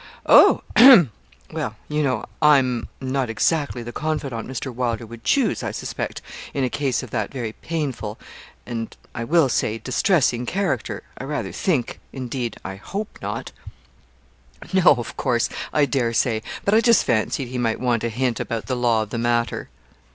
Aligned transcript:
'Oh? 0.25 0.63
hem! 0.75 1.11
well, 1.51 1.75
you 1.87 2.01
know, 2.01 2.25
I'm 2.41 2.87
not 2.99 3.29
exactly 3.29 3.83
the 3.83 3.91
confidant 3.91 4.47
Mr. 4.47 4.73
Wylder 4.73 5.05
would 5.05 5.23
choose, 5.23 5.61
I 5.61 5.69
suspect, 5.69 6.23
in 6.55 6.63
a 6.63 6.71
case 6.71 7.03
of 7.03 7.11
that 7.11 7.31
very 7.31 7.51
painful, 7.53 8.17
and, 8.65 8.97
I 9.13 9.23
will 9.23 9.47
say, 9.47 9.77
distressing 9.77 10.47
character 10.47 11.03
I 11.19 11.25
rather 11.25 11.51
think 11.51 11.99
indeed, 12.11 12.57
I 12.65 12.77
hope 12.77 13.19
not.' 13.21 13.51
'No, 14.73 14.95
of 14.97 15.15
course 15.17 15.49
I 15.71 15.85
dare 15.85 16.13
say 16.13 16.41
but 16.65 16.73
I 16.73 16.81
just 16.81 17.03
fancied 17.03 17.49
he 17.49 17.59
might 17.59 17.79
want 17.79 18.03
a 18.03 18.09
hint 18.09 18.39
about 18.39 18.65
the 18.65 18.75
law 18.75 19.03
of 19.03 19.11
the 19.11 19.19
matter.' 19.19 19.69